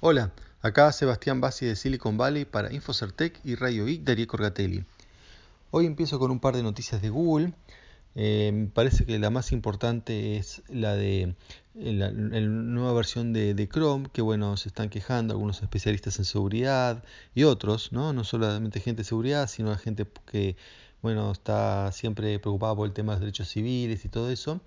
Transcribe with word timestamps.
Hola, 0.00 0.30
acá 0.62 0.92
Sebastián 0.92 1.40
Bassi 1.40 1.66
de 1.66 1.74
Silicon 1.74 2.16
Valley 2.16 2.44
para 2.44 2.72
Infocertec 2.72 3.40
y 3.44 3.56
Radio 3.56 3.84
Geek 3.84 4.04
Darío 4.04 4.28
Corgatelli. 4.28 4.84
Hoy 5.72 5.86
empiezo 5.86 6.20
con 6.20 6.30
un 6.30 6.38
par 6.38 6.54
de 6.54 6.62
noticias 6.62 7.02
de 7.02 7.08
Google. 7.08 7.52
Eh, 8.14 8.52
me 8.54 8.68
parece 8.68 9.06
que 9.06 9.18
la 9.18 9.30
más 9.30 9.50
importante 9.50 10.36
es 10.36 10.62
la 10.68 10.94
de 10.94 11.34
eh, 11.74 11.92
la, 11.94 12.12
nueva 12.12 12.92
versión 12.92 13.32
de, 13.32 13.54
de, 13.54 13.68
Chrome, 13.68 14.08
que 14.12 14.22
bueno, 14.22 14.56
se 14.56 14.68
están 14.68 14.88
quejando 14.88 15.34
algunos 15.34 15.62
especialistas 15.62 16.16
en 16.20 16.26
seguridad 16.26 17.02
y 17.34 17.42
otros, 17.42 17.90
¿no? 17.90 18.12
No 18.12 18.22
solamente 18.22 18.78
gente 18.78 19.02
de 19.02 19.08
seguridad, 19.08 19.48
sino 19.48 19.76
gente 19.78 20.06
que 20.30 20.56
bueno, 21.02 21.32
está 21.32 21.90
siempre 21.90 22.38
preocupada 22.38 22.76
por 22.76 22.86
el 22.86 22.92
tema 22.92 23.14
de 23.14 23.16
los 23.16 23.20
derechos 23.22 23.48
civiles 23.48 24.04
y 24.04 24.08
todo 24.08 24.30
eso 24.30 24.60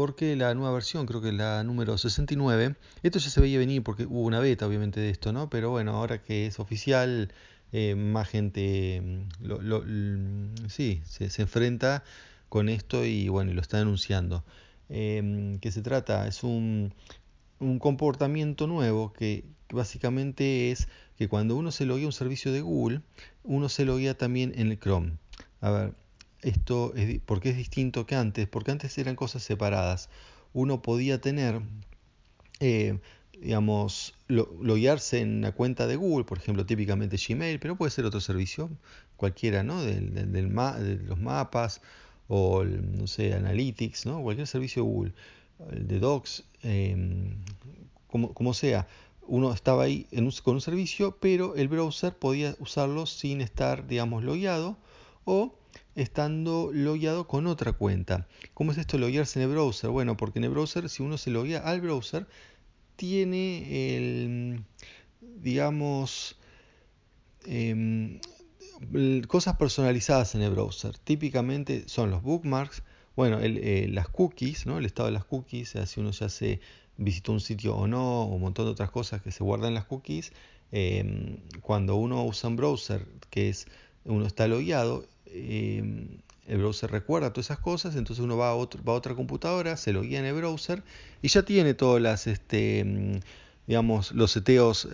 porque 0.00 0.34
la 0.34 0.54
nueva 0.54 0.72
versión, 0.72 1.04
creo 1.04 1.20
que 1.20 1.30
la 1.30 1.62
número 1.62 1.98
69, 1.98 2.74
esto 3.02 3.18
ya 3.18 3.28
se 3.28 3.38
veía 3.38 3.58
venir 3.58 3.82
porque 3.82 4.06
hubo 4.06 4.22
una 4.22 4.40
beta 4.40 4.66
obviamente 4.66 4.98
de 4.98 5.10
esto, 5.10 5.30
¿no? 5.30 5.50
Pero 5.50 5.68
bueno, 5.68 5.92
ahora 5.92 6.22
que 6.22 6.46
es 6.46 6.58
oficial, 6.58 7.30
eh, 7.70 7.94
más 7.96 8.26
gente 8.26 9.02
mm, 9.02 9.44
lo, 9.44 9.84
sí, 10.70 11.02
se, 11.04 11.42
enfrenta 11.42 12.02
con 12.48 12.70
esto 12.70 13.04
y 13.04 13.28
bueno, 13.28 13.52
lo 13.52 13.60
está 13.60 13.76
denunciando. 13.76 14.42
Eh, 14.88 15.58
¿Qué 15.60 15.70
se 15.70 15.82
trata? 15.82 16.26
Es 16.26 16.44
un 16.44 16.94
comportamiento 17.78 18.66
nuevo 18.66 19.12
que, 19.12 19.44
básicamente 19.70 20.70
es 20.70 20.88
que 21.18 21.28
cuando 21.28 21.56
uno 21.56 21.72
se 21.72 21.84
loguea 21.84 22.06
un 22.06 22.14
servicio 22.14 22.52
de 22.52 22.62
Google, 22.62 23.02
uno 23.44 23.68
se 23.68 23.84
loguea 23.84 24.16
también 24.16 24.54
en 24.56 24.70
el 24.70 24.78
Chrome. 24.78 25.18
A 25.60 25.70
ver, 25.70 25.94
esto 26.42 26.92
es, 26.94 27.20
porque 27.24 27.50
es 27.50 27.56
distinto 27.56 28.06
que 28.06 28.14
antes, 28.14 28.48
porque 28.48 28.70
antes 28.70 28.96
eran 28.98 29.16
cosas 29.16 29.42
separadas. 29.42 30.08
Uno 30.52 30.82
podía 30.82 31.20
tener, 31.20 31.60
eh, 32.60 32.98
digamos, 33.40 34.14
loguearse 34.28 35.20
en 35.20 35.38
una 35.38 35.52
cuenta 35.52 35.86
de 35.86 35.96
Google, 35.96 36.24
por 36.24 36.38
ejemplo, 36.38 36.66
típicamente 36.66 37.16
Gmail, 37.16 37.60
pero 37.60 37.76
puede 37.76 37.90
ser 37.90 38.04
otro 38.04 38.20
servicio, 38.20 38.70
cualquiera, 39.16 39.62
¿no? 39.62 39.82
Del, 39.82 40.14
del, 40.14 40.32
de 40.32 40.98
los 41.04 41.18
mapas 41.18 41.80
o, 42.28 42.64
no 42.64 43.06
sé, 43.06 43.34
Analytics, 43.34 44.06
¿no? 44.06 44.22
Cualquier 44.22 44.46
servicio 44.46 44.82
de 44.82 44.88
Google, 44.88 45.12
el 45.72 45.86
de 45.86 45.98
Docs, 45.98 46.44
em, 46.62 47.34
como, 48.08 48.34
como 48.34 48.54
sea 48.54 48.86
uno 49.30 49.52
estaba 49.52 49.84
ahí 49.84 50.08
en 50.10 50.28
con 50.42 50.54
un 50.54 50.60
servicio, 50.60 51.16
pero 51.20 51.54
el 51.54 51.68
browser 51.68 52.12
podía 52.12 52.56
usarlo 52.58 53.06
sin 53.06 53.40
estar, 53.40 53.86
digamos, 53.86 54.24
logueado 54.24 54.76
o 55.24 55.54
estando 55.94 56.70
logueado 56.72 57.26
con 57.26 57.46
otra 57.46 57.72
cuenta. 57.72 58.26
¿Cómo 58.54 58.72
es 58.72 58.78
esto 58.78 58.98
loguearse 58.98 59.38
en 59.38 59.44
el 59.44 59.52
browser? 59.52 59.90
Bueno, 59.90 60.16
porque 60.16 60.38
en 60.38 60.44
el 60.44 60.50
browser, 60.50 60.88
si 60.88 61.02
uno 61.02 61.18
se 61.18 61.30
loguea 61.30 61.60
al 61.60 61.80
browser, 61.80 62.26
tiene 62.96 63.96
el, 63.96 64.64
digamos, 65.20 66.38
em, 67.46 68.20
cosas 69.26 69.56
personalizadas 69.56 70.34
en 70.34 70.42
el 70.42 70.50
browser. 70.50 70.98
Típicamente 70.98 71.88
son 71.88 72.10
los 72.10 72.22
bookmarks, 72.22 72.82
bueno, 73.16 73.38
eh, 73.40 73.88
las 73.90 74.08
cookies, 74.08 74.66
¿no? 74.66 74.78
El 74.78 74.86
estado 74.86 75.08
de 75.08 75.12
las 75.12 75.24
cookies, 75.24 75.74
si 75.86 76.00
uno 76.00 76.10
ya 76.12 76.28
se 76.28 76.60
visitó 76.96 77.32
un 77.32 77.40
sitio 77.40 77.74
o 77.76 77.86
no, 77.86 78.22
o 78.22 78.34
un 78.34 78.40
montón 78.42 78.66
de 78.66 78.72
otras 78.72 78.90
cosas 78.90 79.22
que 79.22 79.32
se 79.32 79.42
guardan 79.42 79.68
en 79.68 79.74
las 79.74 79.84
cookies. 79.86 80.32
Em, 80.72 81.38
cuando 81.62 81.96
uno 81.96 82.24
usa 82.24 82.48
un 82.48 82.56
browser 82.56 83.06
que 83.30 83.48
es 83.48 83.66
uno 84.04 84.26
está 84.26 84.48
logueado, 84.48 85.04
Em, 85.32 86.08
el 86.46 86.58
browser 86.58 86.90
recuerda 86.90 87.32
todas 87.32 87.46
esas 87.46 87.58
cosas, 87.58 87.94
entonces 87.94 88.24
uno 88.24 88.36
va 88.36 88.48
a, 88.48 88.52
a 88.52 88.56
otra 88.56 89.14
computadora, 89.14 89.76
se 89.76 89.92
loguea 89.92 90.18
en 90.18 90.26
el 90.26 90.34
browser 90.34 90.82
y 91.22 91.28
ya 91.28 91.42
tiene 91.44 91.74
todas 91.74 92.02
las, 92.02 92.26
este, 92.26 93.20
digamos, 93.68 94.10
los 94.12 94.32
seteos 94.32 94.88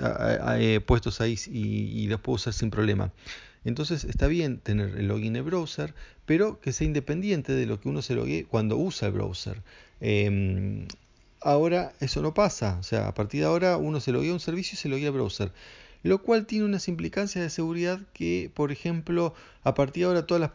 eh, 0.58 0.80
puestos 0.84 1.22
ahí 1.22 1.38
y, 1.50 2.08
los 2.08 2.20
puede 2.20 2.36
usar 2.36 2.52
sin 2.52 2.70
problema. 2.70 3.10
Entonces 3.64 4.04
está 4.04 4.26
bien 4.26 4.58
tener 4.58 4.96
el 4.98 5.08
login 5.08 5.28
en 5.28 5.36
el 5.36 5.42
browser, 5.44 5.94
pero 6.26 6.60
que 6.60 6.72
sea 6.72 6.86
independiente 6.86 7.52
de 7.52 7.64
lo 7.64 7.80
que 7.80 7.88
uno 7.88 8.02
se 8.02 8.14
loguee 8.14 8.44
cuando 8.44 8.76
usa 8.76 9.08
el 9.08 9.14
browser. 9.14 9.62
Em, 10.00 10.86
ahora 11.40 11.94
eso 12.00 12.20
no 12.20 12.34
pasa, 12.34 12.76
o 12.78 12.82
sea, 12.82 13.08
a 13.08 13.14
partir 13.14 13.40
de 13.40 13.46
ahora 13.46 13.78
uno 13.78 13.98
se 14.00 14.12
loguea 14.12 14.34
un 14.34 14.40
servicio 14.40 14.74
y 14.74 14.76
se 14.76 14.90
loguea 14.90 15.06
el 15.06 15.14
browser 15.14 15.52
lo 16.06 16.22
cual 16.22 16.46
tiene 16.46 16.64
unas 16.64 16.88
implicancias 16.88 17.42
de 17.42 17.50
seguridad 17.50 18.00
que, 18.12 18.50
por 18.54 18.72
ejemplo, 18.72 19.34
a 19.64 19.74
partir 19.74 20.02
de 20.02 20.06
ahora 20.08 20.26
todas 20.26 20.40
las, 20.40 20.50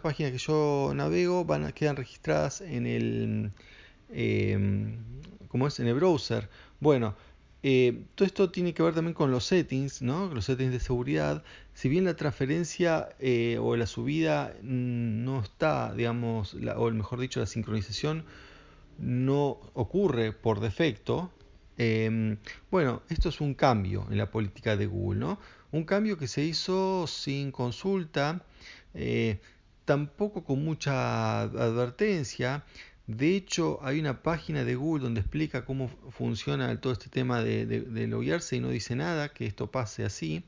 páginas 0.00 0.32
que 0.32 0.38
yo 0.38 0.92
navego 0.94 1.44
van 1.44 1.64
a, 1.64 1.72
quedan 1.72 1.96
registradas 1.96 2.60
en 2.60 2.86
el, 2.86 3.50
em, 4.10 4.98
como 5.48 5.66
es? 5.66 5.80
en 5.80 5.86
el 5.86 5.94
browser. 5.94 6.48
Bueno, 6.80 7.14
eh, 7.62 8.04
todo 8.14 8.26
esto 8.26 8.50
tiene 8.50 8.74
que 8.74 8.82
ver 8.82 8.94
también 8.94 9.14
con 9.14 9.30
los 9.30 9.44
settings, 9.44 10.02
¿no? 10.02 10.32
los 10.34 10.44
settings 10.46 10.72
de 10.72 10.80
seguridad. 10.80 11.42
Si 11.74 11.88
bien 11.88 12.04
la 12.04 12.14
transferencia 12.16 13.08
eh, 13.20 13.58
o 13.60 13.76
la 13.76 13.86
subida 13.86 14.54
no 14.62 15.40
está, 15.40 15.94
digamos, 15.94 16.54
o 16.54 16.90
mejor 16.90 17.20
dicho, 17.20 17.40
la 17.40 17.46
sincronización 17.46 18.24
no 18.98 19.58
ocurre 19.74 20.32
por 20.32 20.60
defecto, 20.60 21.30
Em, 21.82 22.36
bueno, 22.70 23.02
esto 23.08 23.30
es 23.30 23.40
un 23.40 23.54
cambio 23.54 24.06
en 24.10 24.18
la 24.18 24.30
política 24.30 24.76
de 24.76 24.84
Google, 24.84 25.18
¿no? 25.18 25.38
Un 25.72 25.84
cambio 25.84 26.18
que 26.18 26.28
se 26.28 26.44
hizo 26.44 27.06
sin 27.06 27.52
consulta, 27.52 28.44
eh, 28.92 29.40
tampoco 29.86 30.44
con 30.44 30.62
mucha 30.62 31.40
advertencia. 31.40 32.64
De 33.06 33.34
hecho, 33.34 33.78
hay 33.82 33.98
una 33.98 34.22
página 34.22 34.62
de 34.64 34.74
Google 34.74 35.04
donde 35.04 35.20
explica 35.22 35.64
cómo 35.64 35.88
funciona 36.10 36.78
todo 36.82 36.92
este 36.92 37.08
tema 37.08 37.42
de, 37.42 37.64
de, 37.64 38.06
loguearse 38.06 38.56
y 38.56 38.60
no 38.60 38.68
dice 38.68 38.94
nada 38.94 39.30
que 39.30 39.46
esto 39.46 39.70
pase 39.70 40.04
así. 40.04 40.44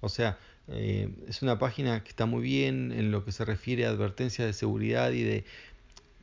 O 0.00 0.08
sea, 0.08 0.36
eh, 0.66 1.10
es 1.28 1.42
una 1.42 1.60
página 1.60 2.02
que 2.02 2.08
está 2.10 2.26
muy 2.26 2.42
bien 2.42 2.90
en 2.90 3.12
lo 3.12 3.24
que 3.24 3.30
se 3.30 3.44
refiere 3.44 3.86
a 3.86 3.90
advertencias 3.90 4.48
de 4.48 4.52
seguridad 4.52 5.12
y 5.12 5.22
de, 5.22 5.44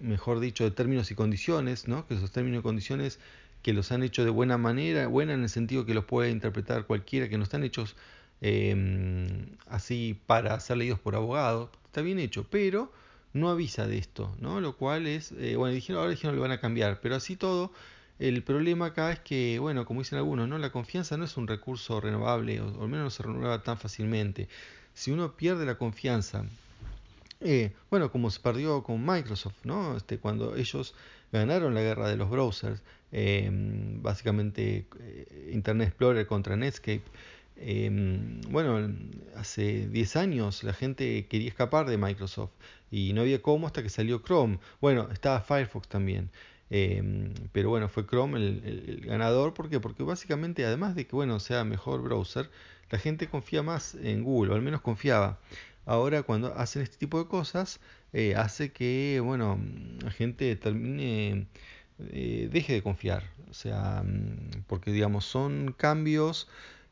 mejor 0.02 0.42
dicho, 0.42 0.66
de 0.66 0.72
términos 0.72 1.12
y 1.12 1.16
condiciones, 1.16 1.88
¿no? 1.88 2.06
Que 2.08 2.16
esos 2.16 2.34
términos 2.34 2.59
y 2.59 2.64
condiciones 2.64 3.19
que 3.62 3.74
los 3.74 3.92
han 3.92 4.03
hecho 4.03 4.24
de 4.24 4.30
buena 4.30 4.58
manera, 4.58 5.08
buena 5.08 5.34
en 5.34 5.44
el 5.44 5.50
sentido 5.50 5.86
que 5.86 5.94
los 5.94 6.06
puede 6.06 6.30
interpretar 6.31 6.86
cualquiera, 6.86 7.30
que 7.30 7.38
no 7.38 7.44
están 7.44 7.64
hechos 7.64 7.96
em, 8.42 9.58
así 9.68 10.20
para 10.25 10.59
ser 10.59 10.78
leídos 10.78 11.00
por 11.00 11.16
abogados, 11.16 11.69
está 11.86 12.02
bien 12.02 12.19
hecho, 12.19 12.46
pero 12.50 12.92
no 13.34 13.50
avisa 13.50 13.88
de 13.88 13.98
esto, 13.98 14.36
¿no? 14.40 14.62
Lo 14.62 14.78
cual 14.78 15.08
es, 15.08 15.34
eh, 15.34 15.56
bueno, 15.56 15.74
dijeron, 15.74 16.02
ahora 16.02 16.12
dijeron 16.12 16.36
lo 16.36 16.42
van 16.42 16.52
a 16.52 16.59
cambiar, 16.59 17.00
pero 17.02 17.16
así 17.16 17.36
todo, 17.36 17.72
el 18.19 18.44
problema 18.44 18.88
acá 18.88 19.12
es 19.12 19.19
que, 19.19 19.59
bueno, 19.59 19.86
como 19.86 20.02
dicen 20.02 20.18
algunos, 20.18 20.48
¿no? 20.48 20.58
La 20.58 20.72
confianza 20.72 21.18
no 21.18 21.25
es 21.25 21.38
un 21.38 21.48
recurso 21.48 22.02
renovable, 22.02 22.59
o, 22.62 22.81
al 22.81 22.90
menos 22.90 23.03
no 23.06 23.09
se 23.09 23.24
renueva 23.24 23.64
tan 23.64 23.78
fácilmente. 23.78 24.50
Si 24.94 25.12
uno 25.12 25.36
pierde 25.38 25.66
la 25.66 25.78
confianza, 25.78 26.44
eh, 27.42 27.74
bueno, 27.90 28.12
como 28.12 28.30
se 28.30 28.40
perdió 28.42 28.84
con 28.84 29.06
Microsoft, 29.06 29.56
¿no? 29.64 29.96
Este, 29.96 30.19
cuando 30.19 30.56
ellos 30.56 30.96
ganaron 31.31 31.73
la 31.73 31.81
guerra 31.81 32.07
de 32.09 32.17
los 32.17 32.29
browsers, 32.29 32.81
em, 33.12 34.01
básicamente 34.01 34.85
eh, 35.00 35.51
Internet 35.53 35.90
Explorer 35.90 36.28
contra 36.28 36.56
Netscape. 36.56 37.03
Em, 37.57 38.41
bueno, 38.50 38.90
hace 39.35 39.88
10 39.89 40.16
años 40.16 40.63
la 40.63 40.73
gente 40.73 41.28
quería 41.28 41.50
escapar 41.50 41.88
de 41.89 41.97
Microsoft 41.97 42.51
y 42.91 43.13
no 43.13 43.22
había 43.22 43.41
cómo 43.41 43.68
hasta 43.68 43.84
que 43.84 43.89
salió 43.89 44.19
Chrome. 44.19 44.59
Bueno, 44.81 45.09
estaba 45.12 45.41
Firefox 45.41 45.88
también. 45.88 46.29
Em, 46.69 47.34
pero 47.51 47.69
bueno, 47.69 47.89
fue 47.89 48.06
Chrome 48.06 48.38
el, 48.38 49.01
ganador. 49.06 49.53
¿Por 49.53 49.69
qué? 49.69 49.79
Porque 49.79 50.03
básicamente, 50.03 50.66
además 50.66 50.95
de 50.95 51.06
que 51.07 51.16
bueno, 51.16 51.39
sea 51.39 51.63
mejor 51.63 52.01
browser, 52.01 52.50
la 52.89 53.00
gente 53.00 53.28
confía 53.28 53.63
más 53.63 53.95
en 53.95 54.23
Google, 54.23 54.51
o 54.53 54.56
al 54.56 54.62
menos 54.62 54.81
confiaba. 54.81 55.39
Ahora 55.85 56.23
cuando 56.23 56.53
hacen 56.56 56.84
este 56.84 56.97
tipo 56.97 57.18
de 57.19 57.28
cosas, 57.28 57.79
eh, 58.14 58.36
hace 58.36 58.72
que, 58.72 59.22
bueno, 59.24 59.59
la 60.03 60.12
gente 60.12 60.56
termine, 60.56 61.47
eh, 62.12 62.50
deje 62.52 62.74
de 62.74 62.81
confiar. 62.84 63.24
O 63.50 63.53
sea, 63.53 64.03
mm, 64.03 64.64
porque 64.68 64.92
digamos, 64.92 65.25
son 65.25 65.74
cambios 65.78 66.48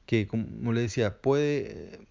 que, 0.06 0.28
como 0.28 0.74
le 0.74 0.82
decía, 0.82 1.22
puede 1.22 2.08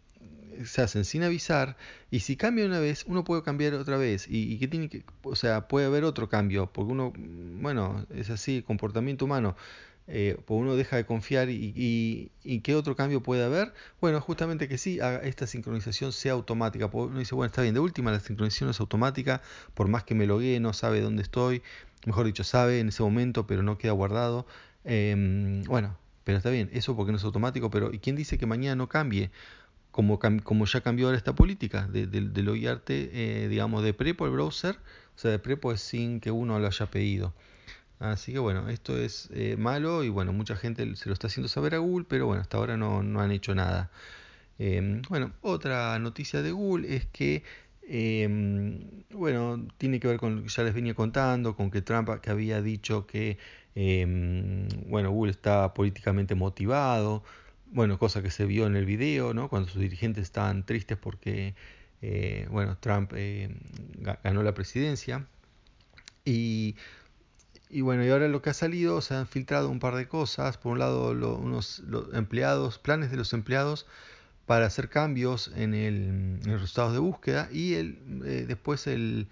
se 0.64 0.82
hacen 0.82 1.04
sin 1.04 1.22
avisar 1.22 1.76
y 2.10 2.20
si 2.20 2.36
cambia 2.36 2.64
una 2.64 2.80
vez 2.80 3.04
uno 3.06 3.24
puede 3.24 3.42
cambiar 3.42 3.74
otra 3.74 3.96
vez 3.96 4.26
y, 4.28 4.58
que 4.58 4.68
tiene 4.68 4.88
que 4.88 5.04
o 5.22 5.36
sea 5.36 5.68
puede 5.68 5.86
haber 5.86 6.04
otro 6.04 6.28
cambio 6.28 6.72
porque 6.72 6.92
uno 6.92 7.12
bueno 7.60 8.06
es 8.14 8.30
así 8.30 8.62
comportamiento 8.62 9.24
humano 9.26 9.56
eh, 10.08 10.36
pues 10.44 10.60
uno 10.60 10.76
deja 10.76 10.96
de 10.96 11.04
confiar 11.04 11.50
y, 11.50 12.30
y, 12.44 12.60
qué 12.60 12.74
otro 12.76 12.94
cambio 12.94 13.22
puede 13.22 13.44
haber. 13.44 13.72
Bueno, 14.00 14.20
justamente 14.20 14.68
que 14.68 14.78
sí, 14.78 14.98
esta 15.22 15.46
sincronización 15.46 16.12
sea 16.12 16.32
automática. 16.32 16.88
uno 16.92 17.18
dice, 17.18 17.34
bueno, 17.34 17.46
está 17.46 17.62
bien, 17.62 17.74
de 17.74 17.80
última 17.80 18.12
la 18.12 18.20
sincronización 18.20 18.70
es 18.70 18.80
automática, 18.80 19.42
por 19.74 19.88
más 19.88 20.04
que 20.04 20.14
me 20.14 20.26
loguee, 20.26 20.60
no 20.60 20.72
sabe 20.72 21.00
dónde 21.00 21.22
estoy, 21.22 21.62
mejor 22.06 22.26
dicho, 22.26 22.44
sabe 22.44 22.80
en 22.80 22.88
ese 22.88 23.02
momento, 23.02 23.46
pero 23.46 23.62
no 23.62 23.78
queda 23.78 23.92
guardado. 23.92 24.46
Em, 24.84 25.64
bueno, 25.64 25.96
pero 26.24 26.38
está 26.38 26.50
bien, 26.50 26.70
eso 26.72 26.96
porque 26.96 27.12
no 27.12 27.18
es 27.18 27.24
automático, 27.24 27.70
pero 27.70 27.92
¿y 27.92 27.98
quién 27.98 28.16
dice 28.16 28.38
que 28.38 28.46
mañana 28.46 28.76
no 28.76 28.88
cambie? 28.88 29.30
Como, 29.90 30.18
como 30.44 30.66
ya 30.66 30.82
cambió 30.82 31.06
ahora 31.06 31.18
esta 31.18 31.34
política 31.34 31.88
de, 31.88 32.06
de, 32.06 32.42
loguearte, 32.42 33.10
eh, 33.44 33.48
digamos, 33.48 33.82
de 33.82 33.94
prepo 33.94 34.26
el 34.26 34.32
browser, 34.32 34.76
o 35.16 35.18
sea, 35.18 35.30
de 35.30 35.38
prepo 35.38 35.72
es 35.72 35.80
sin 35.80 36.20
que 36.20 36.30
uno 36.30 36.58
lo 36.58 36.66
haya 36.66 36.86
pedido. 36.86 37.32
Así 37.98 38.32
que 38.32 38.38
bueno, 38.38 38.68
esto 38.68 38.96
es 38.98 39.30
eh, 39.32 39.56
malo 39.56 40.04
y 40.04 40.10
bueno, 40.10 40.32
mucha 40.32 40.56
gente 40.56 40.96
se 40.96 41.08
lo 41.08 41.14
está 41.14 41.28
haciendo 41.28 41.48
saber 41.48 41.74
a 41.74 41.78
Google, 41.78 42.06
pero 42.08 42.26
bueno, 42.26 42.42
hasta 42.42 42.58
ahora 42.58 42.76
no, 42.76 43.02
no 43.02 43.20
han 43.20 43.30
hecho 43.30 43.54
nada. 43.54 43.90
Em, 44.58 45.02
bueno, 45.08 45.32
otra 45.42 45.98
noticia 45.98 46.42
de 46.42 46.52
Google 46.52 46.94
es 46.94 47.06
que, 47.06 47.42
em, 47.88 49.04
bueno, 49.10 49.66
tiene 49.78 50.00
que 50.00 50.08
ver 50.08 50.18
con 50.18 50.36
lo 50.36 50.42
que 50.42 50.48
ya 50.48 50.62
les 50.62 50.74
venía 50.74 50.94
contando, 50.94 51.56
con 51.56 51.70
que 51.70 51.82
Trump 51.82 52.08
que 52.20 52.30
había 52.30 52.62
dicho 52.62 53.06
que, 53.06 53.38
em, 53.74 54.68
bueno, 54.88 55.10
Google 55.10 55.32
está 55.32 55.72
políticamente 55.74 56.34
motivado, 56.34 57.22
bueno, 57.66 57.98
cosa 57.98 58.22
que 58.22 58.30
se 58.30 58.46
vio 58.46 58.66
en 58.66 58.76
el 58.76 58.86
video, 58.86 59.34
¿no? 59.34 59.48
Cuando 59.48 59.68
sus 59.68 59.80
dirigentes 59.82 60.24
estaban 60.24 60.64
tristes 60.66 60.98
porque, 60.98 61.54
eh, 62.02 62.46
bueno, 62.50 62.76
Trump 62.78 63.12
ganó 64.22 64.42
la 64.42 64.54
presidencia. 64.54 65.26
Y 66.24 66.76
y 67.68 67.80
bueno, 67.80 68.04
y 68.04 68.10
ahora 68.10 68.28
lo 68.28 68.42
que 68.42 68.50
ha 68.50 68.54
salido, 68.54 69.00
se 69.00 69.14
han 69.14 69.26
filtrado 69.26 69.68
un 69.70 69.80
par 69.80 69.96
de 69.96 70.06
cosas. 70.08 70.56
Por 70.56 70.72
un 70.72 70.78
lado, 70.78 71.10
unos 71.10 71.82
empleados, 72.12 72.78
planes 72.78 73.10
de 73.10 73.16
los 73.16 73.32
empleados 73.32 73.86
para 74.46 74.66
hacer 74.66 74.88
cambios 74.88 75.50
en, 75.56 75.74
el, 75.74 76.40
en 76.44 76.52
los 76.52 76.60
resultados 76.60 76.92
de 76.92 77.00
búsqueda 77.00 77.48
y 77.52 77.74
el, 77.74 77.98
eh, 78.24 78.44
después 78.46 78.86
el, 78.86 79.26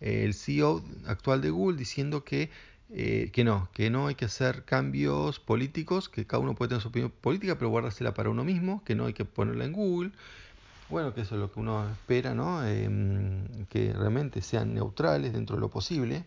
el, 0.00 0.32
CEO 0.34 0.84
actual 1.06 1.40
de 1.40 1.50
Google 1.50 1.76
diciendo 1.76 2.22
que, 2.24 2.50
eh, 2.90 3.30
que 3.32 3.42
no, 3.42 3.68
que 3.74 3.90
no 3.90 4.06
hay 4.06 4.14
que 4.14 4.26
hacer 4.26 4.64
cambios 4.64 5.40
políticos, 5.40 6.08
que 6.08 6.24
cada 6.24 6.42
uno 6.42 6.54
puede 6.54 6.68
tener 6.70 6.82
su 6.82 6.88
opinión 6.88 7.12
política, 7.20 7.56
pero 7.56 7.68
guardársela 7.70 8.14
para 8.14 8.30
uno 8.30 8.44
mismo, 8.44 8.84
que 8.84 8.94
no 8.94 9.06
hay 9.06 9.12
que 9.12 9.24
ponerla 9.24 9.64
en 9.64 9.72
Google. 9.72 10.12
Bueno, 10.88 11.14
que 11.14 11.22
eso 11.22 11.34
es 11.34 11.40
lo 11.40 11.52
que 11.52 11.60
uno 11.60 11.88
espera, 11.90 12.34
¿no? 12.34 12.64
Em, 12.66 13.66
que 13.68 13.92
realmente 13.92 14.42
sean 14.42 14.74
neutrales 14.74 15.32
dentro 15.32 15.56
de 15.56 15.60
lo 15.60 15.68
posible. 15.70 16.24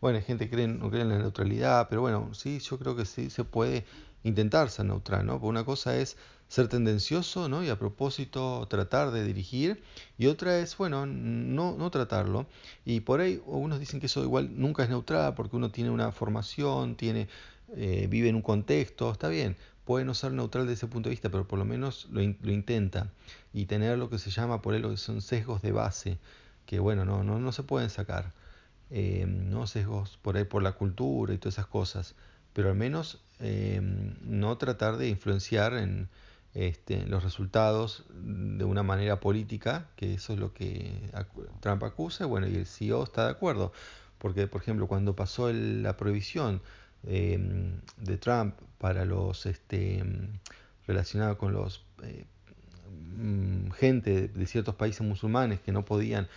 Bueno, 0.00 0.18
hay 0.18 0.24
gente 0.24 0.48
que 0.48 0.56
cree, 0.56 0.68
no 0.68 0.90
cree 0.90 1.02
en 1.02 1.08
la 1.08 1.18
neutralidad, 1.18 1.88
pero 1.88 2.02
bueno, 2.02 2.32
sí, 2.34 2.58
yo 2.60 2.78
creo 2.78 2.96
que 2.96 3.04
sí 3.06 3.30
se 3.30 3.44
puede 3.44 3.84
intentar 4.24 4.70
ser 4.70 4.86
neutral, 4.86 5.24
¿no? 5.26 5.34
Porque 5.34 5.46
una 5.46 5.64
cosa 5.64 5.96
es 5.96 6.16
ser 6.48 6.68
tendencioso, 6.68 7.48
¿no? 7.48 7.64
Y 7.64 7.68
a 7.70 7.78
propósito 7.78 8.66
tratar 8.68 9.10
de 9.10 9.24
dirigir, 9.24 9.82
y 10.18 10.26
otra 10.26 10.58
es, 10.58 10.76
bueno, 10.76 11.06
no, 11.06 11.76
no 11.76 11.90
tratarlo. 11.90 12.46
Y 12.84 13.00
por 13.00 13.20
ahí 13.20 13.34
algunos 13.46 13.80
dicen 13.80 14.00
que 14.00 14.06
eso 14.06 14.22
igual 14.22 14.50
nunca 14.60 14.84
es 14.84 14.90
neutral 14.90 15.34
porque 15.34 15.56
uno 15.56 15.70
tiene 15.70 15.90
una 15.90 16.12
formación, 16.12 16.96
tiene, 16.96 17.28
eh, 17.76 18.06
vive 18.10 18.28
en 18.28 18.36
un 18.36 18.42
contexto, 18.42 19.10
está 19.10 19.28
bien, 19.28 19.56
puede 19.84 20.04
no 20.04 20.14
ser 20.14 20.32
neutral 20.32 20.66
desde 20.66 20.74
ese 20.74 20.86
punto 20.88 21.08
de 21.08 21.12
vista, 21.14 21.30
pero 21.30 21.46
por 21.48 21.58
lo 21.58 21.64
menos 21.64 22.06
lo, 22.10 22.20
lo 22.20 22.52
intenta. 22.52 23.10
Y 23.52 23.66
tener 23.66 23.98
lo 23.98 24.10
que 24.10 24.18
se 24.18 24.30
llama 24.30 24.60
por 24.62 24.74
ahí 24.74 24.80
lo 24.80 24.90
que 24.90 24.96
son 24.98 25.22
sesgos 25.22 25.62
de 25.62 25.72
base, 25.72 26.18
que 26.66 26.78
bueno, 26.80 27.04
no, 27.04 27.24
no, 27.24 27.38
no 27.38 27.52
se 27.52 27.62
pueden 27.62 27.90
sacar. 27.90 28.32
Eh, 28.90 29.26
no 29.26 29.66
sesgos 29.66 30.16
por 30.22 30.36
ahí 30.36 30.44
por 30.44 30.62
la 30.62 30.72
cultura 30.72 31.34
y 31.34 31.38
todas 31.38 31.54
esas 31.54 31.66
cosas, 31.66 32.14
pero 32.52 32.68
al 32.68 32.76
menos 32.76 33.20
eh, 33.40 33.80
no 34.22 34.56
tratar 34.58 34.96
de 34.96 35.08
influenciar 35.08 35.74
en 35.74 36.08
este, 36.54 37.04
los 37.06 37.24
resultados 37.24 38.04
de 38.10 38.64
una 38.64 38.84
manera 38.84 39.18
política, 39.18 39.88
que 39.96 40.14
eso 40.14 40.34
es 40.34 40.38
lo 40.38 40.54
que 40.54 41.10
Trump 41.60 41.82
acusa, 41.82 42.26
bueno, 42.26 42.46
y 42.46 42.54
el 42.54 42.66
CEO 42.66 43.02
está 43.02 43.24
de 43.24 43.32
acuerdo, 43.32 43.72
porque 44.18 44.46
por 44.46 44.62
ejemplo 44.62 44.86
cuando 44.86 45.16
pasó 45.16 45.52
la 45.52 45.96
prohibición 45.96 46.62
eh, 47.08 47.72
de 47.96 48.18
Trump 48.18 48.54
para 48.78 49.04
los 49.04 49.46
este, 49.46 50.04
relacionados 50.86 51.38
con 51.38 51.52
los 51.52 51.84
mm, 53.16 53.70
gente 53.72 54.28
de 54.28 54.46
ciertos 54.46 54.76
países 54.76 55.04
musulmanes 55.04 55.58
que 55.60 55.72
no 55.72 55.84
podían 55.84 56.28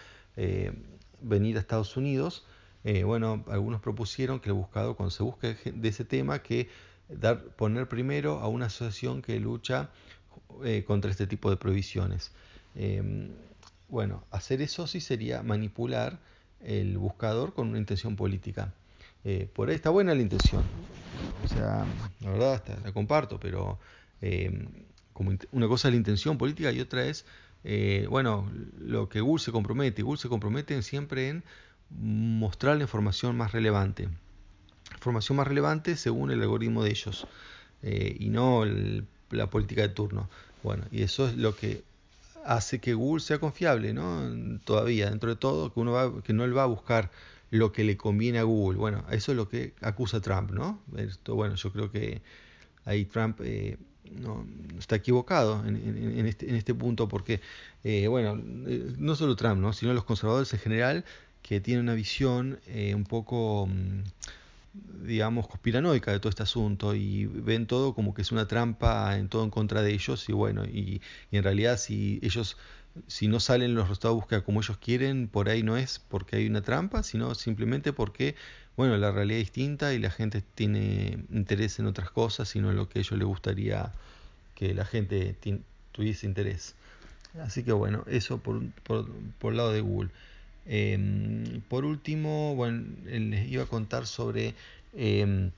venir 1.22 1.58
a 1.58 1.60
Estados 1.60 1.98
Unidos, 1.98 2.46
eh, 2.84 3.04
bueno, 3.04 3.44
algunos 3.48 3.82
propusieron 3.82 4.40
que 4.40 4.50
el 4.50 4.56
buscador, 4.56 4.96
cuando 4.96 5.12
se 5.12 5.24
busque 5.24 5.58
de 5.66 5.90
ese 5.90 6.06
tema, 6.06 6.40
que 6.40 6.70
dar, 7.10 7.44
poner 7.44 7.90
primero 7.90 8.40
a 8.40 8.48
una 8.48 8.68
asociación 8.68 9.22
que 9.22 9.40
lucha 9.40 9.90
eh, 10.64 10.84
contra 10.86 11.12
este 11.12 11.28
tipo 11.28 11.50
de 11.50 11.58
prohibiciones. 11.58 12.32
Em, 12.76 13.30
bueno, 13.90 14.24
hacer 14.32 14.62
eso 14.62 14.88
sí 14.88 15.02
sería 15.02 15.44
manipular 15.44 16.20
el 16.62 16.98
buscador 16.98 17.54
con 17.54 17.70
una 17.70 17.78
intención 17.78 18.16
política. 18.16 18.74
Eh, 19.26 19.50
por 19.54 19.70
ahí 19.70 19.76
está 19.76 19.90
buena 19.90 20.14
la 20.14 20.22
intención. 20.22 20.64
O 21.44 21.48
sea, 21.48 21.86
la 22.22 22.32
verdad 22.32 22.64
la 22.84 22.92
comparto, 22.92 23.40
pero 23.40 23.80
em, 24.22 24.68
como 25.14 25.32
una 25.52 25.68
cosa 25.68 25.88
es 25.90 25.94
la 25.94 25.98
intención 25.98 26.38
política 26.38 26.72
y 26.72 26.80
otra 26.80 27.06
es 27.06 27.26
eh, 27.64 28.08
bueno, 28.10 28.50
lo 28.80 29.10
que 29.10 29.22
Google 29.22 29.44
se 29.44 29.52
compromete, 29.52 30.02
Google 30.02 30.20
se 30.20 30.30
compromete 30.30 30.82
siempre 30.82 31.30
en 31.30 31.44
mostrar 31.90 32.78
la 32.78 32.84
información 32.84 33.36
más 33.36 33.52
relevante. 33.52 34.10
Información 34.94 35.38
más 35.38 35.48
relevante 35.48 35.96
según 35.96 36.32
el 36.32 36.42
algoritmo 36.42 36.84
de 36.84 36.92
ellos 36.92 37.28
eh, 37.84 38.16
y 38.20 38.30
no 38.30 38.64
la 39.32 39.50
política 39.50 39.82
de 39.82 39.90
turno. 39.90 40.30
Bueno, 40.64 40.84
y 40.92 41.04
eso 41.04 41.28
es 41.28 41.38
lo 41.38 41.56
que 41.56 41.84
hace 42.46 42.80
que 42.80 42.94
Google 42.94 43.22
sea 43.22 43.40
confiable, 43.40 43.94
¿no? 43.94 44.60
Todavía, 44.66 45.10
dentro 45.10 45.30
de 45.30 45.36
todo, 45.36 45.74
que 45.74 45.80
uno 45.80 45.92
va, 45.92 46.24
que 46.24 46.34
no 46.34 46.44
él 46.44 46.58
va 46.58 46.64
a 46.64 46.68
buscar 46.68 47.12
lo 47.52 47.72
que 47.72 47.84
le 47.84 47.98
conviene 47.98 48.40
a 48.40 48.44
Google. 48.44 48.78
Bueno, 48.78 49.06
eso 49.12 49.32
es 49.32 49.38
lo 49.38 49.50
que 49.50 49.74
acusa 49.82 50.22
Trump, 50.22 50.52
¿no? 50.52 50.82
Esto, 50.98 51.36
bueno, 51.36 51.56
yo 51.56 51.72
creo 51.72 51.92
que 51.92 52.22
ahí 52.86 53.06
Trump 53.06 53.40
eh, 53.44 53.78
no, 54.12 54.46
está 54.78 54.96
equivocado 54.96 55.66
en, 55.66 56.26
este, 56.26 56.50
en 56.50 56.56
este, 56.56 56.74
punto 56.74 57.08
porque, 57.08 57.42
eh, 57.84 58.08
bueno, 58.08 58.42
eh, 58.68 58.94
no 58.98 59.16
solo 59.16 59.36
Trump, 59.36 59.62
¿no? 59.62 59.74
sino 59.74 59.94
los 59.94 60.04
conservadores 60.04 60.54
en 60.54 60.60
general 60.60 61.06
que 61.42 61.60
tienen 61.60 61.84
una 61.84 61.94
visión 61.94 62.60
eh, 62.68 62.94
un 62.96 63.06
poco, 63.06 63.68
mm, 63.68 64.04
digamos, 64.74 65.48
conspiranoica 65.48 66.12
de 66.12 66.20
todo 66.20 66.30
este 66.30 66.44
asunto 66.44 66.96
y 66.96 67.26
ven 67.26 67.66
todo 67.66 67.94
como 67.94 68.14
que 68.14 68.22
es 68.22 68.32
una 68.32 68.48
trampa 68.48 69.18
en 69.18 69.30
todo 69.30 69.44
en 69.44 69.50
contra 69.50 69.82
de 69.82 69.94
ellos 69.94 70.30
y 70.30 70.34
bueno, 70.34 70.66
y, 70.66 71.02
y 71.32 71.38
en 71.38 71.44
realidad 71.44 71.78
si 71.78 72.20
ellos 72.22 72.58
si 73.08 73.28
no 73.28 73.40
salen 73.40 73.76
los 73.76 73.88
resultados 73.88 74.16
de 74.16 74.22
búsqueda 74.22 74.42
como 74.42 74.62
ellos 74.62 74.78
quieren, 74.78 75.28
por 75.28 75.50
ahí 75.50 75.64
no 75.64 75.78
es 75.78 76.00
porque 76.00 76.38
hay 76.38 76.48
una 76.48 76.62
trampa, 76.62 77.04
sino 77.04 77.36
simplemente 77.36 77.94
porque 77.94 78.36
bueno, 78.76 78.96
la 78.98 79.12
realidad 79.12 79.40
es 79.40 79.48
distinta 79.48 79.94
y 79.94 80.00
la 80.00 80.10
gente 80.10 80.42
tiene 80.56 81.26
interés 81.32 81.80
en 81.80 81.86
otras 81.86 82.12
cosas, 82.12 82.48
sino 82.48 82.70
en 82.70 82.78
lo 82.78 82.88
que 82.88 83.00
ellos 83.00 83.18
les 83.18 83.28
gustaría 83.28 83.92
que 84.56 84.74
la 84.74 84.86
gente 84.86 85.36
tuviese 85.92 86.26
interés. 86.26 86.76
Así 87.42 87.64
que 87.64 87.74
bueno, 87.74 88.04
eso 88.08 88.38
por, 88.40 88.62
por, 88.84 89.10
por 89.38 89.52
el 89.52 89.58
lado 89.58 89.72
de 89.74 89.82
Google. 89.82 90.10
Em, 90.72 91.62
por 91.68 91.84
último, 91.84 92.56
bueno, 92.56 92.86
les 93.06 93.50
iba 93.50 93.64
a 93.64 93.66
contar 93.66 94.06
sobre, 94.06 94.54
em, 94.94 95.50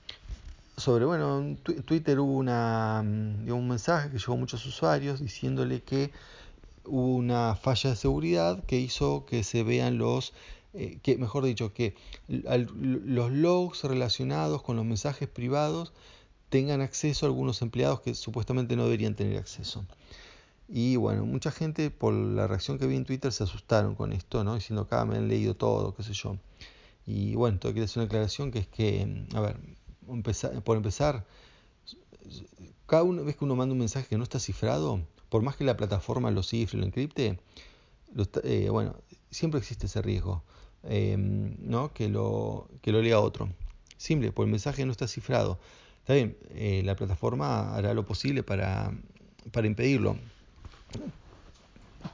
sobre 0.78 1.04
bueno, 1.04 1.38
en 1.40 1.56
Twitter 1.84 2.18
hubo 2.18 2.32
una, 2.32 3.00
un 3.04 3.68
mensaje 3.68 4.10
que 4.10 4.18
llegó 4.18 4.32
a 4.32 4.36
muchos 4.36 4.64
usuarios 4.64 5.20
diciéndole 5.20 5.82
que 5.82 6.10
hubo 6.86 7.14
una 7.16 7.56
falla 7.56 7.90
de 7.90 7.96
seguridad 7.96 8.64
que 8.64 8.78
hizo 8.80 9.26
que 9.26 9.44
se 9.44 9.62
vean 9.62 9.98
los 9.98 10.32
eh, 10.74 10.98
que 11.02 11.18
mejor 11.18 11.44
dicho, 11.44 11.74
que 11.74 11.94
los 12.28 13.30
logs 13.30 13.84
relacionados 13.84 14.62
con 14.62 14.76
los 14.76 14.86
mensajes 14.86 15.28
privados 15.28 15.92
tengan 16.48 16.80
acceso 16.80 17.26
a 17.26 17.28
algunos 17.28 17.60
empleados 17.60 18.00
que 18.00 18.14
supuestamente 18.14 18.76
no 18.76 18.84
deberían 18.84 19.14
tener 19.14 19.36
acceso. 19.36 19.84
Y 20.74 20.96
bueno, 20.96 21.26
mucha 21.26 21.50
gente 21.50 21.90
por 21.90 22.14
la 22.14 22.46
reacción 22.46 22.78
que 22.78 22.86
vi 22.86 22.96
en 22.96 23.04
Twitter 23.04 23.30
se 23.30 23.44
asustaron 23.44 23.94
con 23.94 24.10
esto, 24.14 24.42
¿no? 24.42 24.54
Diciendo, 24.54 24.82
acá 24.82 25.04
me 25.04 25.18
han 25.18 25.28
leído 25.28 25.54
todo, 25.54 25.94
qué 25.94 26.02
sé 26.02 26.14
yo. 26.14 26.38
Y 27.06 27.34
bueno, 27.34 27.58
tengo 27.58 27.74
que 27.74 27.82
hacer 27.82 27.98
una 27.98 28.06
aclaración 28.06 28.50
que 28.50 28.60
es 28.60 28.68
que, 28.68 29.26
a 29.34 29.40
ver, 29.40 29.58
por 30.64 30.78
empezar, 30.78 31.26
cada 32.86 33.02
vez 33.04 33.36
que 33.36 33.44
uno 33.44 33.54
manda 33.54 33.74
un 33.74 33.80
mensaje 33.80 34.06
que 34.08 34.16
no 34.16 34.24
está 34.24 34.38
cifrado, 34.38 35.02
por 35.28 35.42
más 35.42 35.56
que 35.56 35.64
la 35.64 35.76
plataforma 35.76 36.30
lo 36.30 36.42
cifre, 36.42 36.78
lo 36.78 36.86
encripte, 36.86 37.38
eh, 38.42 38.68
bueno, 38.70 38.96
siempre 39.30 39.60
existe 39.60 39.86
ese 39.86 40.00
riesgo. 40.00 40.42
Em, 40.84 41.54
¿no? 41.60 41.92
que, 41.92 42.08
lo, 42.08 42.68
que 42.80 42.92
lo 42.92 43.02
lea 43.02 43.20
otro. 43.20 43.50
Simple, 43.98 44.32
pues 44.32 44.46
el 44.46 44.50
mensaje 44.50 44.86
no 44.86 44.92
está 44.92 45.06
cifrado. 45.06 45.58
Está 46.00 46.14
bien, 46.14 46.38
eh, 46.54 46.82
la 46.82 46.96
plataforma 46.96 47.74
hará 47.76 47.92
lo 47.92 48.06
posible 48.06 48.42
para, 48.42 48.90
para 49.52 49.66
impedirlo. 49.66 50.16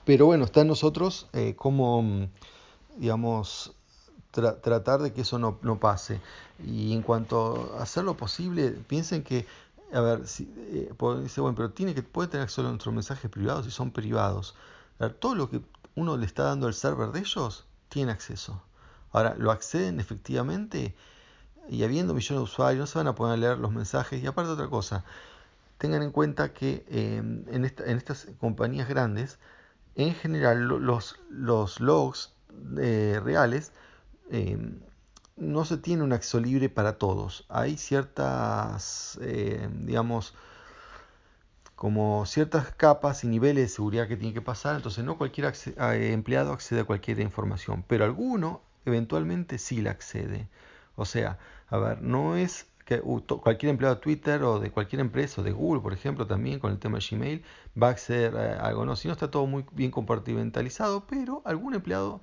Pero 0.05 0.27
bueno, 0.27 0.45
está 0.45 0.63
en 0.63 0.69
nosotros 0.69 1.27
eh, 1.33 1.55
como, 1.57 2.29
digamos, 2.97 3.73
tratar 4.31 5.01
de 5.03 5.13
que 5.13 5.23
eso 5.23 5.39
no, 5.39 5.79
pase. 5.79 6.21
Y 6.67 6.93
en 6.93 7.03
cuanto 7.03 7.75
a 7.79 7.83
hacer 7.83 8.05
lo 8.05 8.17
posible, 8.17 8.71
piensen 8.71 9.23
que, 9.23 9.47
a 9.93 10.01
ver, 10.01 10.27
si, 10.27 10.45
eh, 10.57 10.93
dice, 11.23 11.41
bueno, 11.41 11.55
pero 11.57 11.71
tiene 11.71 11.95
que, 11.95 12.03
puede 12.03 12.29
tener 12.29 12.51
solo 12.51 12.69
nuestros 12.69 12.95
mensajes 12.95 13.31
privados 13.31 13.67
y 13.67 13.71
son 13.71 13.91
privados. 13.91 14.55
todo 15.21 15.35
lo 15.35 15.51
que 15.51 15.61
uno 15.95 16.17
le 16.17 16.27
está 16.27 16.45
dando 16.45 16.67
al 16.67 16.75
server 16.75 17.11
de 17.11 17.21
ellos 17.21 17.65
tiene 17.89 18.13
acceso. 18.13 18.63
Ahora, 19.13 19.35
lo 19.39 19.51
acceden 19.51 20.01
efectivamente 20.01 20.95
y 21.69 21.83
habiendo 21.83 22.15
millones 22.15 22.41
de 22.41 22.45
usuarios, 22.45 22.81
no 22.81 22.87
se 22.87 22.99
van 22.99 23.09
a 23.09 23.15
poder 23.15 23.39
leer 23.39 23.59
los 23.59 23.73
mensajes. 23.73 24.23
Y 24.23 24.27
aparte 24.27 24.51
otra 24.51 24.69
cosa, 24.69 25.05
tengan 25.79 26.03
en 26.03 26.11
cuenta 26.11 26.53
que 26.53 26.85
eh, 26.89 27.17
en, 27.17 27.65
estas 27.65 28.27
compañías 28.41 28.89
grandes, 28.89 29.39
en 29.95 30.15
general 30.15 30.67
los, 30.67 31.17
logs 31.31 32.35
eh, 32.79 33.21
reales 33.23 33.73
eh, 34.31 34.59
no 35.37 35.65
se 35.65 35.79
tiene 35.79 36.03
un 36.03 36.13
acceso 36.13 36.41
libre 36.41 36.69
para 36.69 36.99
todos. 36.99 37.47
Hay 37.49 37.77
ciertas, 37.77 39.19
eh, 39.23 39.69
digamos, 39.73 40.35
como 41.77 42.27
ciertas 42.27 42.73
capas 42.75 43.23
y 43.25 43.29
niveles 43.29 43.65
de 43.65 43.69
seguridad 43.69 44.09
que 44.09 44.17
tiene 44.17 44.35
que 44.35 44.43
pasar, 44.43 44.77
entonces 44.77 45.05
no 45.05 45.17
cualquier 45.17 45.53
empleado 45.77 46.53
accede 46.53 46.81
a 46.81 46.85
cualquier 46.85 47.21
información, 47.21 47.85
pero 47.87 48.05
alguno 48.05 48.63
eventualmente 48.85 49.59
sí 49.59 49.81
la 49.81 49.93
accede. 49.93 50.49
O 50.97 51.05
sea, 51.05 51.39
a 51.69 51.79
ver, 51.79 52.03
no 52.03 52.37
es 52.37 52.67
que 52.89 53.03
cualquier 53.03 53.69
empleado 53.69 53.97
de 53.97 54.01
Twitter 54.01 54.43
o 54.43 54.61
de 54.61 54.71
cualquier 54.71 55.01
empresa, 55.01 55.43
o 55.43 55.45
de 55.45 55.53
Google, 55.53 55.83
por 55.83 55.93
ejemplo, 55.93 56.27
también 56.27 56.59
con 56.59 56.73
el 56.73 56.79
tema 56.79 56.99
de 56.99 57.05
Gmail, 57.07 57.45
va 57.81 57.89
a 57.89 57.91
acceder 57.91 58.35
a 58.35 58.67
algo, 58.67 58.87
no, 58.87 58.97
si 58.97 59.09
no 59.09 59.13
está 59.13 59.31
todo 59.31 59.45
muy 59.45 59.67
bien 59.73 59.91
compartimentalizado, 59.91 61.07
pero 61.07 61.43
algún 61.45 61.75
empleado 61.75 62.23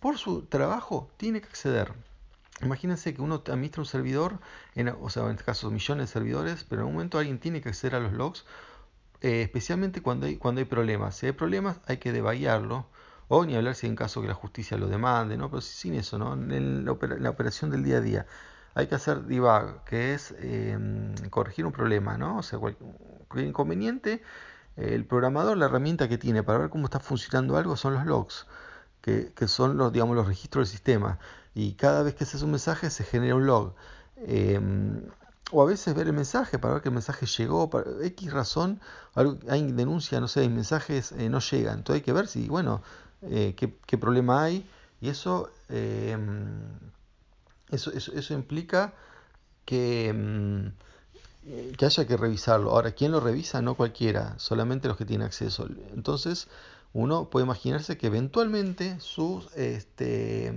por 0.00 0.18
su 0.18 0.42
trabajo 0.42 1.08
tiene 1.16 1.40
que 1.40 1.46
acceder. 1.46 1.92
Imagínense 2.60 3.14
que 3.14 3.22
uno 3.22 3.44
administra 3.46 3.82
un 3.82 3.86
servidor, 3.86 4.40
en, 4.74 4.88
o 4.88 5.10
sea, 5.10 5.22
en 5.26 5.30
este 5.30 5.44
caso 5.44 5.70
millones 5.70 6.08
de 6.08 6.12
servidores, 6.12 6.64
pero 6.68 6.82
en 6.82 6.88
un 6.88 6.94
momento 6.94 7.18
alguien 7.18 7.38
tiene 7.38 7.60
que 7.60 7.68
acceder 7.68 7.94
a 7.94 8.00
los 8.00 8.12
logs, 8.12 8.46
eh, 9.20 9.42
especialmente 9.42 10.02
cuando 10.02 10.26
hay, 10.26 10.38
cuando 10.38 10.58
hay 10.58 10.64
problemas. 10.64 11.14
Si 11.14 11.26
hay 11.26 11.32
problemas 11.32 11.78
hay 11.86 11.98
que 11.98 12.10
debaguearlo, 12.10 12.86
o 13.28 13.44
ni 13.44 13.54
hablar 13.54 13.76
si 13.76 13.86
en 13.86 13.94
caso 13.94 14.22
que 14.22 14.26
la 14.26 14.34
justicia 14.34 14.76
lo 14.76 14.88
demande, 14.88 15.36
¿no? 15.36 15.50
pero 15.50 15.60
sin 15.60 15.94
eso, 15.94 16.18
¿no? 16.18 16.32
en, 16.32 16.84
la, 16.84 17.30
operación 17.30 17.70
del 17.70 17.84
día 17.84 17.98
a 17.98 18.00
día. 18.00 18.26
Hay 18.78 18.86
que 18.86 18.94
hacer 18.94 19.22
debug, 19.24 19.82
que 19.84 20.14
es 20.14 20.32
em, 20.38 21.12
corregir 21.30 21.66
un 21.66 21.72
problema, 21.72 22.16
¿no? 22.16 22.38
O 22.38 22.42
sea, 22.44 22.60
cualquier 22.60 23.48
inconveniente, 23.48 24.22
el 24.76 25.04
programador, 25.04 25.56
la 25.56 25.66
herramienta 25.66 26.08
que 26.08 26.16
tiene 26.16 26.44
para 26.44 26.60
ver 26.60 26.70
cómo 26.70 26.84
está 26.84 27.00
funcionando 27.00 27.56
algo 27.56 27.76
son 27.76 27.94
los 27.94 28.06
logs, 28.06 28.46
que, 29.00 29.32
son 29.48 29.76
los, 29.76 29.92
digamos, 29.92 30.14
los 30.14 30.28
registros 30.28 30.68
del 30.68 30.72
sistema 30.76 31.18
y 31.54 31.72
cada 31.74 32.04
vez 32.04 32.14
que 32.14 32.24
se 32.24 32.36
hace 32.36 32.44
un 32.44 32.52
mensaje 32.52 32.88
se 32.90 33.02
genera 33.02 33.34
un 33.34 33.46
log. 33.46 33.74
Em, 34.16 35.02
o 35.50 35.60
a 35.62 35.66
veces 35.66 35.92
ver 35.94 36.06
el 36.06 36.12
mensaje 36.12 36.60
para 36.60 36.74
ver 36.74 36.82
que 36.82 36.90
el 36.90 36.94
mensaje 36.94 37.26
llegó, 37.26 37.70
por 37.70 37.84
X 38.04 38.32
razón, 38.32 38.80
hay 39.48 39.72
denuncia, 39.72 40.20
no 40.20 40.28
sé, 40.28 40.40
hay 40.42 40.50
mensajes 40.50 41.10
eh, 41.12 41.28
no 41.28 41.40
llegan. 41.40 41.78
Entonces 41.78 42.00
hay 42.00 42.04
que 42.04 42.12
ver 42.12 42.28
si, 42.28 42.48
bueno, 42.48 42.82
eh, 43.22 43.56
qué, 43.56 43.98
problema 43.98 44.44
hay. 44.44 44.70
Y 45.00 45.08
eso, 45.08 45.50
eso, 47.70 47.92
eso, 47.92 48.34
implica 48.34 48.94
que, 49.64 50.08
em, 50.08 50.72
que 51.76 51.84
haya 51.86 52.06
que 52.06 52.16
revisarlo. 52.16 52.70
Ahora, 52.70 52.92
¿quién 52.92 53.12
lo 53.12 53.20
revisa? 53.20 53.62
No 53.62 53.74
cualquiera, 53.74 54.38
solamente 54.38 54.88
los 54.88 54.96
que 54.96 55.04
tienen 55.04 55.26
acceso. 55.26 55.68
Entonces, 55.94 56.48
uno 56.92 57.30
puede 57.30 57.44
imaginarse 57.46 57.98
que 57.98 58.06
eventualmente 58.08 58.98
sus... 59.00 59.54
Este, 59.56 60.52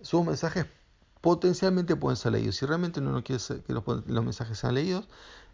sus 0.00 0.24
mensajes 0.24 0.66
potencialmente 1.20 1.96
pueden 1.96 2.16
ser 2.16 2.32
leídos. 2.32 2.56
Si 2.56 2.66
realmente 2.66 3.00
uno 3.00 3.12
no 3.12 3.24
quiere 3.24 3.42
que 3.66 3.72
los, 3.72 3.84
mensajes 4.06 4.58
sean 4.58 4.74
leídos, 4.74 5.08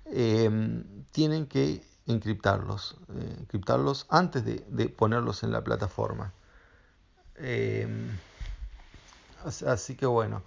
em, 0.06 0.84
tienen 1.10 1.46
que 1.46 1.82
encriptarlos, 2.06 2.96
eh, 3.14 3.36
encriptarlos 3.40 4.06
antes 4.10 4.44
de, 4.44 4.88
ponerlos 4.90 5.42
en 5.42 5.52
la 5.52 5.64
plataforma. 5.64 6.32
Em, 7.36 8.10
así 9.44 9.96
que 9.96 10.06
bueno, 10.06 10.42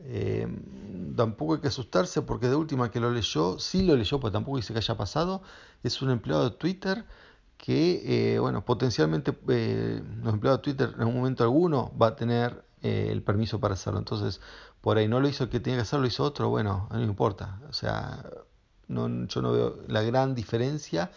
em, 0.00 1.14
tampoco 1.16 1.54
hay 1.54 1.60
que 1.60 1.68
asustarse 1.68 2.22
porque 2.22 2.48
de 2.48 2.56
última 2.56 2.90
que 2.90 3.00
lo 3.00 3.10
leyó, 3.10 3.58
sí 3.58 3.82
lo 3.82 3.96
leyó, 3.96 4.20
pero 4.20 4.32
tampoco 4.32 4.58
dice 4.58 4.72
que 4.72 4.78
haya 4.78 4.96
pasado, 4.96 5.42
es 5.82 6.00
un 6.02 6.10
empleado 6.10 6.50
de 6.50 6.56
Twitter 6.56 7.04
que, 7.58 8.34
eh, 8.34 8.38
bueno, 8.38 8.64
potencialmente 8.64 9.36
eh, 9.48 10.02
los 10.22 10.34
empleados 10.34 10.60
de 10.60 10.62
Twitter 10.62 10.94
en 10.98 11.06
un 11.08 11.14
momento 11.14 11.42
alguno 11.44 11.92
va 12.00 12.08
a 12.08 12.16
tener 12.16 12.64
eh, 12.82 13.08
el 13.10 13.22
permiso 13.22 13.60
para 13.60 13.74
hacerlo. 13.74 13.98
Entonces, 13.98 14.40
por 14.80 14.96
ahí 14.98 15.08
no 15.08 15.20
lo 15.20 15.28
hizo 15.28 15.50
que 15.50 15.60
tenía 15.60 15.78
que 15.78 15.82
hacerlo, 15.82 16.02
lo 16.02 16.08
hizo 16.08 16.24
otro, 16.24 16.48
bueno, 16.48 16.88
no 16.92 17.02
importa. 17.02 17.60
O 17.68 17.72
sea, 17.72 18.24
no, 18.86 19.26
yo 19.26 19.42
no 19.42 19.52
veo 19.52 19.78
la 19.88 20.02
gran 20.02 20.34
diferencia. 20.34 21.10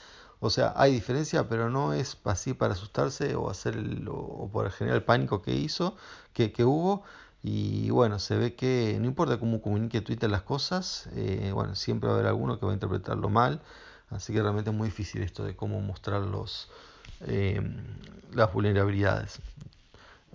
O 0.43 0.49
sea, 0.49 0.73
hay 0.75 0.91
diferencia, 0.91 1.47
pero 1.47 1.69
no 1.69 1.93
es 1.93 2.17
así 2.25 2.55
para 2.55 2.73
asustarse 2.73 3.35
o 3.35 3.51
hacer 3.51 3.75
el, 3.75 4.07
o 4.09 4.49
por 4.51 4.71
generar 4.71 4.97
el 4.97 5.03
pánico 5.03 5.43
que 5.43 5.53
hizo, 5.53 5.95
que, 6.33 6.51
hubo. 6.65 7.03
Y 7.43 7.91
bueno, 7.91 8.17
se 8.17 8.35
ve 8.37 8.55
que 8.55 8.97
no 8.99 9.05
importa 9.05 9.39
cómo 9.39 9.61
comunique 9.61 10.01
Twitter 10.01 10.29
las 10.31 10.41
cosas, 10.41 11.07
eh, 11.15 11.51
bueno, 11.53 11.75
siempre 11.75 12.07
va 12.07 12.15
a 12.15 12.17
haber 12.17 12.27
alguno 12.27 12.59
que 12.59 12.65
va 12.65 12.71
a 12.71 12.75
interpretarlo 12.75 13.29
mal. 13.29 13.61
Así 14.09 14.33
que 14.33 14.41
realmente 14.41 14.71
es 14.71 14.75
muy 14.75 14.87
difícil 14.87 15.21
esto 15.21 15.43
de 15.43 15.55
cómo 15.55 15.79
mostrar 15.79 16.21
los, 16.21 16.69
eh, 17.27 17.61
las 18.33 18.51
vulnerabilidades. 18.51 19.39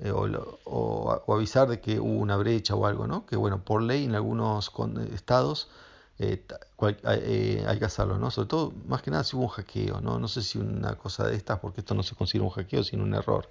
Eh, 0.02 0.12
o, 0.12 1.22
avisar 1.28 1.68
de 1.68 1.80
que 1.80 1.98
hubo 1.98 2.20
una 2.20 2.36
brecha 2.36 2.76
o 2.76 2.86
algo, 2.86 3.08
¿no? 3.08 3.26
Que 3.26 3.34
bueno, 3.34 3.64
por 3.64 3.82
ley 3.82 4.04
en 4.04 4.14
algunos 4.14 4.70
estados 5.12 5.68
eh, 6.18 6.44
eh, 7.04 7.64
hay 7.66 7.78
que 7.78 7.84
hacerlo, 7.84 8.18
¿no? 8.18 8.30
Sobre 8.30 8.48
todo, 8.48 8.72
más 8.86 9.02
que 9.02 9.10
nada 9.10 9.24
si 9.24 9.36
hubo 9.36 9.44
un 9.44 9.50
hackeo, 9.50 10.00
¿no? 10.00 10.18
No 10.18 10.28
sé 10.28 10.42
si 10.42 10.58
una 10.58 10.94
cosa 10.96 11.26
de 11.26 11.36
estas, 11.36 11.58
porque 11.60 11.80
esto 11.80 11.94
no 11.94 12.02
se 12.02 12.14
considera 12.14 12.44
un 12.44 12.50
hackeo, 12.50 12.82
sino 12.84 13.04
un 13.04 13.14
error 13.14 13.48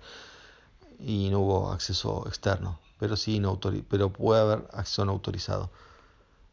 y 0.99 1.29
no 1.29 1.39
hubo 1.41 1.71
acceso 1.71 2.25
externo, 2.27 2.79
pero 2.99 3.15
sí 3.15 3.39
no 3.39 3.59
pero 3.89 4.11
puede 4.11 4.41
haber 4.41 4.67
acceso 4.73 5.05
no 5.05 5.11
autorizado. 5.13 5.69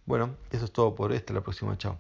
Bueno, 0.07 0.37
eso 0.50 0.64
es 0.66 0.73
todo 0.73 0.95
por 0.95 1.12
esta, 1.12 1.33
la 1.33 1.42
próxima, 1.42 1.76
chao. 1.78 1.99